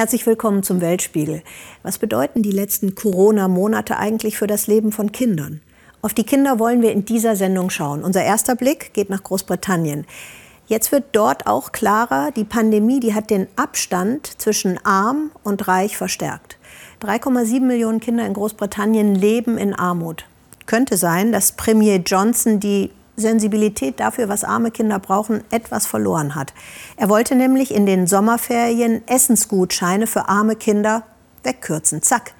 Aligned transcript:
Herzlich 0.00 0.24
willkommen 0.24 0.62
zum 0.62 0.80
Weltspiegel. 0.80 1.42
Was 1.82 1.98
bedeuten 1.98 2.40
die 2.40 2.52
letzten 2.52 2.94
Corona-Monate 2.94 3.98
eigentlich 3.98 4.38
für 4.38 4.46
das 4.46 4.66
Leben 4.66 4.92
von 4.92 5.12
Kindern? 5.12 5.60
Auf 6.00 6.14
die 6.14 6.24
Kinder 6.24 6.58
wollen 6.58 6.80
wir 6.80 6.92
in 6.92 7.04
dieser 7.04 7.36
Sendung 7.36 7.68
schauen. 7.68 8.02
Unser 8.02 8.24
erster 8.24 8.56
Blick 8.56 8.94
geht 8.94 9.10
nach 9.10 9.22
Großbritannien. 9.22 10.06
Jetzt 10.66 10.90
wird 10.90 11.04
dort 11.12 11.46
auch 11.46 11.72
klarer, 11.72 12.30
die 12.30 12.44
Pandemie, 12.44 12.98
die 12.98 13.12
hat 13.12 13.28
den 13.28 13.46
Abstand 13.56 14.40
zwischen 14.40 14.82
arm 14.86 15.32
und 15.42 15.68
reich 15.68 15.98
verstärkt. 15.98 16.56
3,7 17.02 17.60
Millionen 17.60 18.00
Kinder 18.00 18.24
in 18.24 18.32
Großbritannien 18.32 19.14
leben 19.14 19.58
in 19.58 19.74
Armut. 19.74 20.24
Könnte 20.64 20.96
sein, 20.96 21.30
dass 21.30 21.52
Premier 21.52 21.96
Johnson 21.96 22.58
die 22.58 22.90
Sensibilität 23.20 24.00
dafür, 24.00 24.28
was 24.28 24.44
arme 24.44 24.70
Kinder 24.70 24.98
brauchen, 24.98 25.44
etwas 25.50 25.86
verloren 25.86 26.34
hat. 26.34 26.52
Er 26.96 27.08
wollte 27.08 27.34
nämlich 27.34 27.74
in 27.74 27.86
den 27.86 28.06
Sommerferien 28.06 29.06
Essensgutscheine 29.06 30.06
für 30.06 30.28
arme 30.28 30.56
Kinder 30.56 31.04
wegkürzen. 31.42 32.02
Zack. 32.02 32.32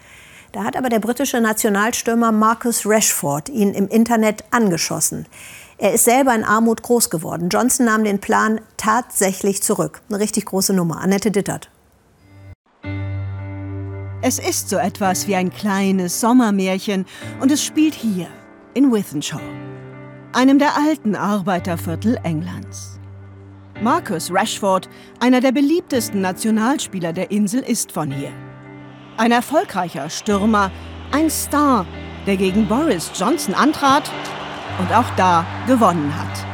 Da 0.52 0.64
hat 0.64 0.76
aber 0.76 0.88
der 0.88 0.98
britische 0.98 1.40
Nationalstürmer 1.40 2.32
Marcus 2.32 2.84
Rashford 2.84 3.48
ihn 3.48 3.72
im 3.72 3.86
Internet 3.86 4.42
angeschossen. 4.50 5.26
Er 5.78 5.94
ist 5.94 6.04
selber 6.04 6.34
in 6.34 6.44
Armut 6.44 6.82
groß 6.82 7.08
geworden. 7.08 7.48
Johnson 7.48 7.86
nahm 7.86 8.04
den 8.04 8.18
Plan 8.18 8.60
tatsächlich 8.76 9.62
zurück. 9.62 10.02
Eine 10.08 10.18
richtig 10.18 10.46
große 10.46 10.72
Nummer. 10.72 11.00
Annette 11.00 11.30
Dittert. 11.30 11.70
Es 14.22 14.38
ist 14.38 14.68
so 14.68 14.76
etwas 14.76 15.26
wie 15.26 15.36
ein 15.36 15.50
kleines 15.50 16.20
Sommermärchen 16.20 17.06
und 17.40 17.50
es 17.50 17.64
spielt 17.64 17.94
hier 17.94 18.26
in 18.74 18.92
Wythenshawe 18.92 19.40
einem 20.32 20.58
der 20.58 20.76
alten 20.76 21.16
Arbeiterviertel 21.16 22.18
Englands. 22.22 23.00
Marcus 23.82 24.30
Rashford, 24.32 24.88
einer 25.18 25.40
der 25.40 25.52
beliebtesten 25.52 26.20
Nationalspieler 26.20 27.12
der 27.12 27.30
Insel, 27.30 27.60
ist 27.60 27.92
von 27.92 28.10
hier. 28.10 28.30
Ein 29.16 29.32
erfolgreicher 29.32 30.08
Stürmer, 30.08 30.70
ein 31.12 31.30
Star, 31.30 31.86
der 32.26 32.36
gegen 32.36 32.68
Boris 32.68 33.10
Johnson 33.14 33.54
antrat 33.54 34.10
und 34.78 34.92
auch 34.94 35.10
da 35.16 35.44
gewonnen 35.66 36.12
hat. 36.16 36.46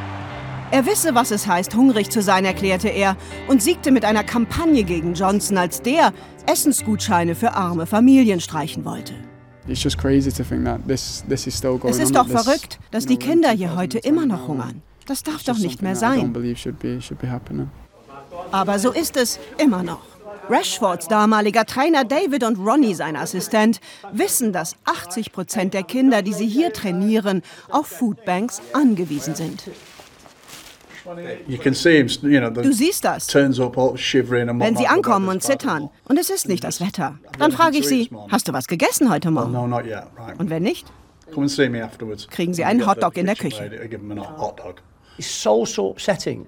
Er 0.70 0.86
wisse, 0.86 1.14
was 1.14 1.30
es 1.30 1.46
heißt, 1.46 1.74
hungrig 1.74 2.10
zu 2.10 2.22
sein, 2.22 2.44
erklärte 2.44 2.88
er 2.88 3.16
und 3.46 3.62
siegte 3.62 3.92
mit 3.92 4.04
einer 4.04 4.24
Kampagne 4.24 4.84
gegen 4.84 5.14
Johnson, 5.14 5.58
als 5.58 5.82
der 5.82 6.12
Essensgutscheine 6.46 7.34
für 7.34 7.52
arme 7.52 7.86
Familien 7.86 8.40
streichen 8.40 8.84
wollte. 8.84 9.14
Es 9.68 9.84
ist 11.98 12.14
doch 12.14 12.28
verrückt, 12.28 12.78
dass 12.90 13.06
die 13.06 13.16
Kinder 13.16 13.50
hier 13.50 13.76
heute 13.76 13.98
immer 13.98 14.26
noch 14.26 14.48
hungern. 14.48 14.82
Das 15.06 15.22
darf 15.22 15.44
doch 15.44 15.58
nicht 15.58 15.82
mehr 15.82 15.96
sein. 15.96 16.34
Aber 18.50 18.78
so 18.78 18.92
ist 18.92 19.16
es 19.16 19.38
immer 19.58 19.82
noch. 19.82 20.02
Rashfords 20.48 21.08
damaliger 21.08 21.64
Trainer 21.64 22.04
David 22.04 22.44
und 22.44 22.58
Ronnie, 22.58 22.94
sein 22.94 23.16
Assistent, 23.16 23.80
wissen, 24.12 24.52
dass 24.52 24.76
80 24.84 25.32
Prozent 25.32 25.74
der 25.74 25.82
Kinder, 25.82 26.22
die 26.22 26.32
sie 26.32 26.46
hier 26.46 26.72
trainieren, 26.72 27.42
auf 27.68 27.88
Foodbanks 27.88 28.62
angewiesen 28.72 29.34
sind. 29.34 29.64
Du 32.62 32.72
siehst 32.72 33.04
das. 33.04 33.26
Wenn 34.60 34.76
sie 34.76 34.86
ankommen 34.86 35.28
und 35.28 35.42
zittern. 35.42 35.90
und 36.08 36.18
es 36.18 36.30
ist 36.30 36.48
nicht 36.48 36.64
das 36.64 36.80
Wetter, 36.80 37.18
dann 37.38 37.52
frage 37.52 37.78
ich 37.78 37.86
sie, 37.86 38.10
hast 38.30 38.48
du 38.48 38.52
was 38.52 38.66
gegessen 38.66 39.10
heute 39.10 39.30
Morgen? 39.30 39.52
Und 40.38 40.50
wenn 40.50 40.62
nicht, 40.62 40.86
kriegen 42.30 42.54
sie 42.54 42.64
einen 42.64 42.86
Hotdog 42.86 43.16
in 43.16 43.26
der 43.26 43.34
Küche. 43.36 43.70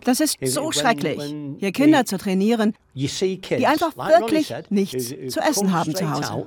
Das 0.04 0.20
ist 0.20 0.36
so 0.44 0.70
schrecklich, 0.72 1.34
hier 1.58 1.72
Kinder 1.72 2.04
zu 2.04 2.18
trainieren, 2.18 2.74
die 3.58 3.66
einfach 3.66 3.96
wirklich 3.96 4.52
nichts 4.70 5.08
zu 5.08 5.40
essen 5.40 5.72
haben 5.72 5.94
zu 5.94 6.10
Hause. 6.10 6.46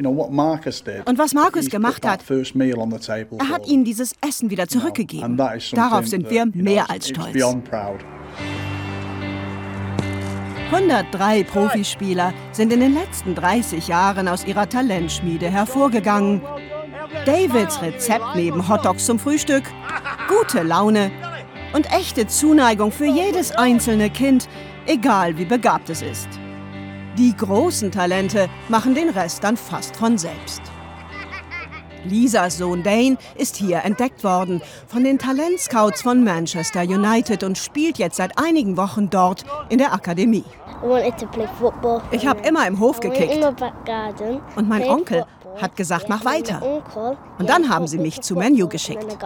Und 0.00 1.18
was 1.18 1.34
Markus 1.34 1.68
gemacht 1.68 2.06
hat, 2.06 2.22
er 2.28 3.48
hat 3.48 3.66
ihnen 3.66 3.84
dieses 3.84 4.14
Essen 4.26 4.50
wieder 4.50 4.68
zurückgegeben. 4.68 5.36
Darauf 5.36 6.06
sind 6.06 6.30
wir 6.30 6.46
mehr 6.46 6.90
als 6.90 7.08
stolz. 7.08 7.36
103 10.70 11.44
Profispieler 11.44 12.34
sind 12.52 12.72
in 12.74 12.80
den 12.80 12.92
letzten 12.92 13.34
30 13.34 13.88
Jahren 13.88 14.28
aus 14.28 14.44
ihrer 14.46 14.68
Talentschmiede 14.68 15.48
hervorgegangen. 15.48 16.42
Davids 17.24 17.80
Rezept 17.80 18.36
neben 18.36 18.68
Hotdogs 18.68 19.06
zum 19.06 19.18
Frühstück, 19.18 19.64
gute 20.28 20.62
Laune 20.62 21.10
und 21.72 21.90
echte 21.90 22.26
Zuneigung 22.26 22.92
für 22.92 23.06
jedes 23.06 23.50
einzelne 23.52 24.10
Kind, 24.10 24.46
egal 24.86 25.38
wie 25.38 25.46
begabt 25.46 25.88
es 25.88 26.02
ist. 26.02 26.28
Die 27.18 27.36
großen 27.36 27.90
Talente 27.90 28.48
machen 28.68 28.94
den 28.94 29.08
Rest 29.08 29.42
dann 29.42 29.56
fast 29.56 29.96
von 29.96 30.16
selbst. 30.16 30.62
Lisas 32.04 32.58
Sohn 32.58 32.84
Dane 32.84 33.16
ist 33.34 33.56
hier 33.56 33.78
entdeckt 33.84 34.22
worden 34.22 34.62
von 34.86 35.02
den 35.02 35.18
Talentscouts 35.18 36.02
von 36.02 36.22
Manchester 36.22 36.82
United 36.82 37.42
und 37.42 37.58
spielt 37.58 37.98
jetzt 37.98 38.18
seit 38.18 38.38
einigen 38.38 38.76
Wochen 38.76 39.10
dort 39.10 39.44
in 39.68 39.78
der 39.78 39.92
Akademie. 39.92 40.44
Ich 42.12 42.24
habe 42.24 42.46
immer 42.46 42.68
im 42.68 42.78
Hof 42.78 43.00
gekickt. 43.00 43.44
Und 44.54 44.68
mein 44.68 44.88
Onkel 44.88 45.24
hat 45.60 45.74
gesagt, 45.74 46.08
mach 46.08 46.24
weiter. 46.24 46.62
Und 47.36 47.48
dann 47.48 47.68
haben 47.68 47.88
sie 47.88 47.98
mich 47.98 48.20
zu 48.20 48.36
Menu 48.36 48.68
geschickt. 48.68 49.18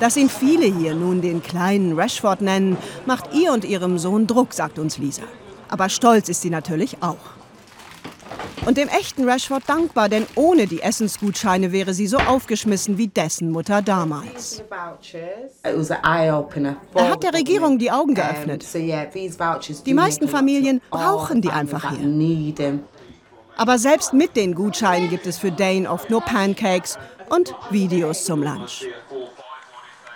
Dass 0.00 0.16
ihn 0.16 0.30
viele 0.30 0.64
hier 0.64 0.94
nun 0.94 1.20
den 1.20 1.42
kleinen 1.42 1.98
Rashford 1.98 2.40
nennen, 2.40 2.78
macht 3.04 3.34
ihr 3.34 3.52
und 3.52 3.66
ihrem 3.66 3.98
Sohn 3.98 4.26
Druck, 4.26 4.54
sagt 4.54 4.78
uns 4.78 4.96
Lisa. 4.96 5.22
Aber 5.68 5.88
stolz 5.88 6.28
ist 6.28 6.42
sie 6.42 6.50
natürlich 6.50 7.02
auch. 7.02 7.36
Und 8.64 8.78
dem 8.78 8.88
echten 8.88 9.28
Rashford 9.28 9.62
dankbar, 9.68 10.08
denn 10.08 10.26
ohne 10.34 10.66
die 10.66 10.82
Essensgutscheine 10.82 11.70
wäre 11.70 11.94
sie 11.94 12.08
so 12.08 12.16
aufgeschmissen 12.16 12.98
wie 12.98 13.06
dessen 13.06 13.52
Mutter 13.52 13.80
damals. 13.80 14.62
Er 15.62 17.10
hat 17.10 17.22
der 17.22 17.32
Regierung 17.32 17.78
die 17.78 17.92
Augen 17.92 18.14
geöffnet. 18.14 18.66
Die 18.74 19.94
meisten 19.94 20.28
Familien 20.28 20.80
brauchen 20.90 21.42
die 21.42 21.50
einfach 21.50 21.92
hier. 21.92 22.80
Aber 23.56 23.78
selbst 23.78 24.12
mit 24.12 24.34
den 24.34 24.54
Gutscheinen 24.54 25.08
gibt 25.10 25.26
es 25.26 25.38
für 25.38 25.52
Dane 25.52 25.88
oft 25.88 26.10
nur 26.10 26.20
Pancakes 26.20 26.98
und 27.30 27.54
Videos 27.70 28.24
zum 28.24 28.42
Lunch. 28.42 28.84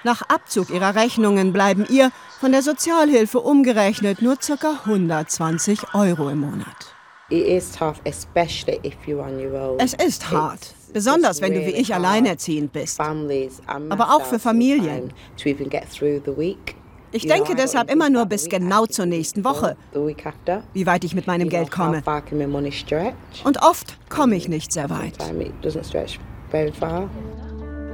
Nach 0.02 0.22
Abzug 0.22 0.70
ihrer 0.70 0.94
Rechnungen 0.94 1.52
bleiben 1.52 1.84
ihr 1.88 2.10
von 2.40 2.52
der 2.52 2.62
Sozialhilfe 2.62 3.38
umgerechnet 3.40 4.22
nur 4.22 4.36
ca. 4.36 4.80
120 4.84 5.94
Euro 5.94 6.30
im 6.30 6.40
Monat. 6.40 6.94
Es 9.78 9.94
ist 9.94 10.30
hart, 10.30 10.74
besonders 10.92 11.40
wenn 11.40 11.52
du 11.54 11.60
wie 11.66 11.70
ich 11.70 11.94
alleinerziehend 11.94 12.72
bist, 12.72 12.98
aber 12.98 14.14
auch 14.16 14.24
für 14.24 14.38
Familien. 14.38 15.12
Ich 17.12 17.26
denke 17.26 17.54
deshalb 17.56 17.90
immer 17.92 18.08
nur 18.08 18.24
bis 18.26 18.48
genau 18.48 18.86
zur 18.86 19.06
nächsten 19.06 19.44
Woche, 19.44 19.76
wie 20.72 20.86
weit 20.86 21.04
ich 21.04 21.14
mit 21.14 21.26
meinem 21.26 21.48
Geld 21.48 21.70
komme. 21.70 22.02
Und 23.44 23.62
oft 23.62 23.96
komme 24.08 24.34
ich 24.36 24.48
nicht 24.48 24.72
sehr 24.72 24.88
weit. 24.90 25.14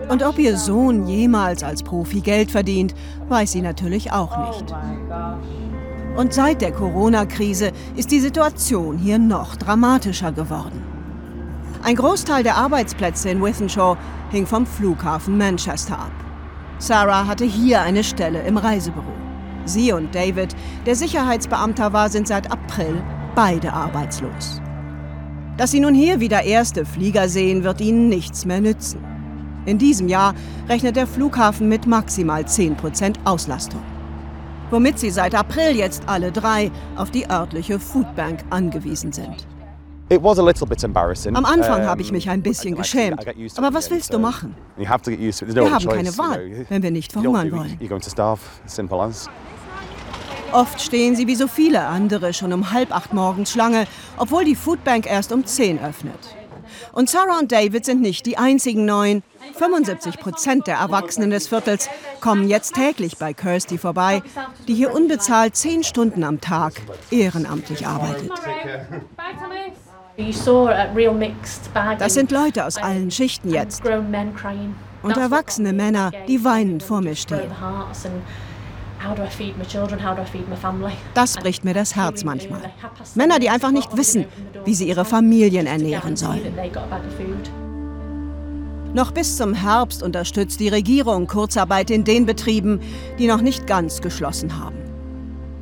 Und 0.08 0.22
ob 0.22 0.38
ihr 0.38 0.56
Sohn 0.56 1.06
jemals 1.06 1.62
als 1.62 1.82
Profi 1.82 2.20
Geld 2.20 2.50
verdient, 2.50 2.94
weiß 3.28 3.52
sie 3.52 3.62
natürlich 3.62 4.12
auch 4.12 4.48
nicht. 4.48 4.74
Und 6.16 6.32
seit 6.32 6.62
der 6.62 6.72
Corona-Krise 6.72 7.72
ist 7.96 8.10
die 8.10 8.20
Situation 8.20 8.98
hier 8.98 9.18
noch 9.18 9.56
dramatischer 9.56 10.32
geworden. 10.32 10.82
Ein 11.82 11.96
Großteil 11.96 12.42
der 12.42 12.56
Arbeitsplätze 12.56 13.30
in 13.30 13.42
Wythenshawe 13.42 13.98
hing 14.30 14.46
vom 14.46 14.64
Flughafen 14.64 15.36
Manchester 15.36 15.98
ab. 15.98 16.12
Sarah 16.78 17.26
hatte 17.26 17.44
hier 17.44 17.82
eine 17.82 18.04
Stelle 18.04 18.42
im 18.42 18.56
Reisebüro. 18.56 19.04
Sie 19.64 19.92
und 19.92 20.14
David, 20.14 20.54
der 20.84 20.94
Sicherheitsbeamter 20.94 21.92
war, 21.92 22.08
sind 22.08 22.28
seit 22.28 22.50
April 22.50 23.02
beide 23.34 23.72
arbeitslos. 23.72 24.60
Dass 25.56 25.70
sie 25.70 25.80
nun 25.80 25.94
hier 25.94 26.20
wieder 26.20 26.42
erste 26.42 26.84
Flieger 26.84 27.28
sehen, 27.28 27.64
wird 27.64 27.80
ihnen 27.80 28.08
nichts 28.08 28.44
mehr 28.44 28.60
nützen. 28.60 29.15
In 29.66 29.78
diesem 29.78 30.08
Jahr 30.08 30.34
rechnet 30.68 30.96
der 30.96 31.06
Flughafen 31.08 31.68
mit 31.68 31.86
maximal 31.86 32.42
10% 32.42 33.16
Auslastung. 33.24 33.82
Womit 34.70 34.98
sie 34.98 35.10
seit 35.10 35.34
April 35.34 35.76
jetzt 35.76 36.04
alle 36.06 36.32
drei 36.32 36.70
auf 36.96 37.10
die 37.10 37.28
örtliche 37.28 37.78
Foodbank 37.78 38.40
angewiesen 38.50 39.12
sind. 39.12 39.46
Am 40.08 41.44
Anfang 41.44 41.84
habe 41.84 42.00
ich 42.00 42.12
mich 42.12 42.30
ein 42.30 42.42
bisschen 42.42 42.76
geschämt. 42.76 43.26
Aber 43.56 43.74
was 43.74 43.90
willst 43.90 44.14
du 44.14 44.20
machen? 44.20 44.54
Wir 44.76 44.88
haben 44.88 45.02
keine 45.02 46.18
Wahl, 46.18 46.66
wenn 46.68 46.82
wir 46.82 46.90
nicht 46.92 47.12
verhungern 47.12 47.50
wollen. 47.50 47.78
Oft 50.52 50.80
stehen 50.80 51.16
sie 51.16 51.26
wie 51.26 51.34
so 51.34 51.48
viele 51.48 51.84
andere 51.86 52.32
schon 52.32 52.52
um 52.52 52.72
halb 52.72 52.94
acht 52.94 53.12
morgens 53.12 53.50
Schlange, 53.50 53.86
obwohl 54.16 54.44
die 54.44 54.54
Foodbank 54.54 55.10
erst 55.10 55.32
um 55.32 55.44
zehn 55.44 55.80
öffnet. 55.80 56.36
Und 56.92 57.10
Sarah 57.10 57.38
und 57.40 57.50
David 57.52 57.84
sind 57.84 58.00
nicht 58.00 58.26
die 58.26 58.38
einzigen 58.38 58.84
Neuen. 58.84 59.22
75 59.56 60.18
Prozent 60.18 60.66
der 60.66 60.76
Erwachsenen 60.76 61.30
des 61.30 61.48
Viertels 61.48 61.88
kommen 62.20 62.48
jetzt 62.48 62.74
täglich 62.74 63.16
bei 63.18 63.32
Kirsty 63.32 63.78
vorbei, 63.78 64.22
die 64.68 64.74
hier 64.74 64.94
unbezahlt 64.94 65.56
zehn 65.56 65.82
Stunden 65.82 66.24
am 66.24 66.40
Tag 66.40 66.74
ehrenamtlich 67.10 67.86
arbeitet. 67.86 68.30
Das 71.98 72.14
sind 72.14 72.30
Leute 72.30 72.64
aus 72.64 72.76
allen 72.78 73.10
Schichten 73.10 73.50
jetzt. 73.50 73.82
Und 75.02 75.16
erwachsene 75.16 75.72
Männer, 75.72 76.10
die 76.26 76.42
weinend 76.42 76.82
vor 76.82 77.00
mir 77.00 77.14
stehen. 77.14 77.50
Das 81.14 81.36
bricht 81.36 81.64
mir 81.64 81.74
das 81.74 81.96
Herz 81.96 82.24
manchmal. 82.24 82.62
Männer, 83.14 83.38
die 83.38 83.50
einfach 83.50 83.70
nicht 83.70 83.96
wissen, 83.96 84.24
wie 84.64 84.74
sie 84.74 84.88
ihre 84.88 85.04
Familien 85.04 85.66
ernähren 85.66 86.16
sollen. 86.16 86.54
Noch 88.96 89.12
bis 89.12 89.36
zum 89.36 89.52
Herbst 89.52 90.02
unterstützt 90.02 90.58
die 90.58 90.70
Regierung 90.70 91.26
Kurzarbeit 91.26 91.90
in 91.90 92.04
den 92.04 92.24
Betrieben, 92.24 92.80
die 93.18 93.26
noch 93.26 93.42
nicht 93.42 93.66
ganz 93.66 94.00
geschlossen 94.00 94.58
haben. 94.58 94.78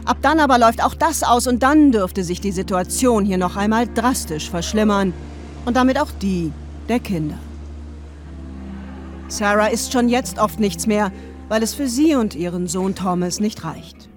Ab 0.04 0.18
dann 0.22 0.38
aber 0.38 0.56
läuft 0.56 0.84
auch 0.84 0.94
das 0.94 1.24
aus 1.24 1.48
und 1.48 1.64
dann 1.64 1.90
dürfte 1.90 2.22
sich 2.22 2.40
die 2.40 2.52
Situation 2.52 3.24
hier 3.24 3.36
noch 3.36 3.56
einmal 3.56 3.88
drastisch 3.92 4.48
verschlimmern 4.48 5.12
und 5.64 5.76
damit 5.76 6.00
auch 6.00 6.12
die 6.22 6.52
der 6.88 7.00
Kinder. 7.00 7.36
Sarah 9.26 9.66
ist 9.66 9.92
schon 9.92 10.08
jetzt 10.08 10.38
oft 10.38 10.60
nichts 10.60 10.86
mehr, 10.86 11.10
weil 11.48 11.64
es 11.64 11.74
für 11.74 11.88
sie 11.88 12.14
und 12.14 12.36
ihren 12.36 12.68
Sohn 12.68 12.94
Thomas 12.94 13.40
nicht 13.40 13.64
reicht. 13.64 14.08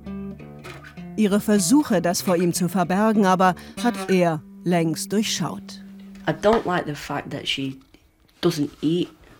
Ihre 1.15 1.39
Versuche, 1.39 2.03
das 2.03 2.21
vor 2.21 2.35
ihm 2.35 2.53
zu 2.53 2.69
verbergen, 2.69 3.25
aber 3.25 3.55
hat 3.83 4.11
er 4.11 4.43
längst 4.63 5.11
durchschaut. 5.11 5.83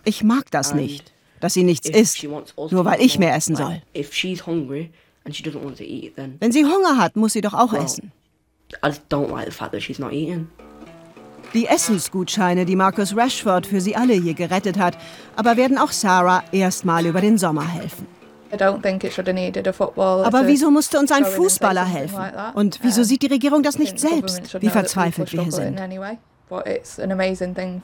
Ich 0.04 0.22
mag 0.24 0.50
das 0.50 0.74
nicht, 0.74 1.12
dass 1.40 1.54
sie 1.54 1.64
nichts 1.64 1.88
isst, 1.88 2.22
nur 2.22 2.84
weil 2.84 3.00
ich 3.00 3.18
mehr 3.18 3.34
essen 3.34 3.56
soll. 3.56 3.82
Wenn 6.40 6.52
sie 6.52 6.64
Hunger 6.64 6.96
hat, 6.98 7.16
muss 7.16 7.32
sie 7.32 7.40
doch 7.40 7.54
auch 7.54 7.72
essen. 7.74 8.12
Die 11.54 11.66
Essensgutscheine, 11.66 12.66
die 12.66 12.76
Marcus 12.76 13.16
Rashford 13.16 13.66
für 13.66 13.80
sie 13.80 13.96
alle 13.96 14.12
hier 14.14 14.34
gerettet 14.34 14.78
hat, 14.78 14.98
aber 15.34 15.56
werden 15.56 15.78
auch 15.78 15.92
Sarah 15.92 16.44
erstmal 16.52 17.06
über 17.06 17.20
den 17.22 17.38
Sommer 17.38 17.66
helfen. 17.66 18.06
Aber 18.50 20.46
wieso 20.46 20.70
musste 20.70 20.98
uns 20.98 21.12
ein 21.12 21.24
Fußballer 21.24 21.84
helfen? 21.84 22.18
Und 22.54 22.80
wieso 22.82 23.02
sieht 23.02 23.22
die 23.22 23.26
Regierung 23.26 23.62
das 23.62 23.78
nicht 23.78 23.98
selbst, 23.98 24.60
wie 24.60 24.68
verzweifelt 24.68 25.32
wir 25.32 25.42
hier 25.42 25.52
sind? 25.52 25.78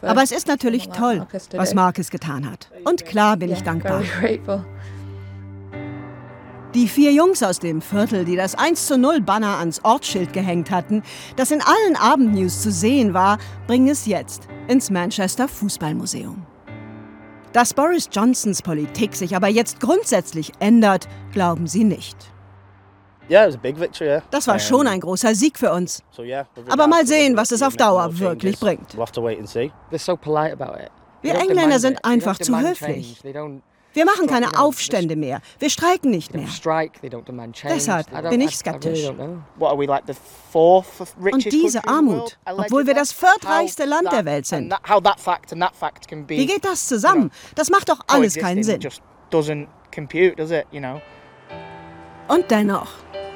Aber 0.02 0.22
es 0.22 0.32
ist 0.32 0.48
natürlich 0.48 0.88
toll, 0.88 1.26
was 1.52 1.74
Marcus 1.74 2.10
getan 2.10 2.50
hat. 2.50 2.70
Und 2.84 3.04
klar 3.04 3.36
bin 3.36 3.52
ich 3.52 3.62
dankbar. 3.62 4.02
Die 6.74 6.88
vier 6.88 7.12
Jungs 7.12 7.40
aus 7.44 7.60
dem 7.60 7.80
Viertel, 7.80 8.24
die 8.24 8.34
das 8.34 8.56
1 8.56 8.88
zu 8.88 8.98
0 8.98 9.20
Banner 9.20 9.58
ans 9.58 9.84
Ortsschild 9.84 10.32
gehängt 10.32 10.72
hatten, 10.72 11.04
das 11.36 11.52
in 11.52 11.62
allen 11.62 11.94
Abendnews 11.94 12.62
zu 12.62 12.72
sehen 12.72 13.14
war, 13.14 13.38
bringen 13.68 13.86
es 13.86 14.06
jetzt 14.06 14.48
ins 14.66 14.90
Manchester 14.90 15.46
Fußballmuseum. 15.46 16.44
Dass 17.52 17.74
Boris 17.74 18.08
Johnsons 18.10 18.60
Politik 18.62 19.14
sich 19.14 19.36
aber 19.36 19.46
jetzt 19.46 19.78
grundsätzlich 19.78 20.50
ändert, 20.58 21.06
glauben 21.32 21.68
sie 21.68 21.84
nicht. 21.84 22.33
Das 24.30 24.46
war 24.46 24.58
schon 24.58 24.86
ein 24.86 25.00
großer 25.00 25.34
Sieg 25.34 25.58
für 25.58 25.72
uns. 25.72 26.02
Aber 26.68 26.86
mal 26.86 27.06
sehen, 27.06 27.36
was 27.36 27.52
es 27.52 27.62
auf 27.62 27.76
Dauer 27.76 28.18
wirklich 28.18 28.58
bringt. 28.60 28.96
Wir 31.22 31.34
Engländer 31.36 31.78
sind 31.78 32.04
einfach 32.04 32.38
zu 32.38 32.52
höflich. 32.58 33.18
Wir 33.94 34.04
machen 34.04 34.26
keine 34.26 34.58
Aufstände 34.58 35.14
mehr. 35.14 35.40
Wir 35.60 35.70
streiken 35.70 36.10
nicht 36.10 36.34
mehr. 36.34 36.48
Deshalb 37.68 38.06
bin 38.30 38.40
ich 38.40 38.56
skeptisch. 38.56 39.08
Und 41.32 41.44
diese 41.52 41.86
Armut, 41.86 42.36
obwohl 42.44 42.86
wir 42.86 42.94
das 42.94 43.12
viertreichste 43.12 43.84
Land 43.84 44.10
der 44.12 44.24
Welt 44.24 44.46
sind. 44.46 44.74
Wie 46.28 46.46
geht 46.46 46.64
das 46.64 46.88
zusammen? 46.88 47.30
Das 47.54 47.70
macht 47.70 47.88
doch 47.88 48.00
alles 48.08 48.34
keinen 48.34 48.64
Sinn. 48.64 48.80
Und 52.28 52.50
dennoch, 52.50 52.88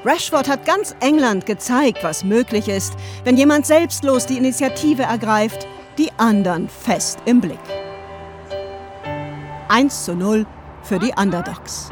Rashford 0.05 0.49
hat 0.49 0.65
ganz 0.65 0.95
England 1.01 1.45
gezeigt, 1.45 2.03
was 2.03 2.25
möglich 2.25 2.69
ist, 2.69 2.95
wenn 3.25 3.37
jemand 3.37 3.67
selbstlos 3.67 4.27
die 4.27 4.39
Initiative 4.39 5.03
ergreift, 5.03 5.67
die 5.99 6.11
anderen 6.17 6.69
fest 6.69 7.19
im 7.25 7.41
Blick. 7.41 7.59
1 9.69 10.05
zu 10.05 10.15
0 10.15 10.47
für 10.83 10.99
die 10.99 11.13
Underdogs. 11.21 11.91